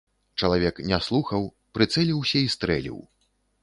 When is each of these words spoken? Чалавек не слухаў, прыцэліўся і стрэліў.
Чалавек 0.41 0.81
не 0.93 0.99
слухаў, 1.09 1.47
прыцэліўся 1.79 2.37
і 2.47 2.53
стрэліў. 2.59 2.97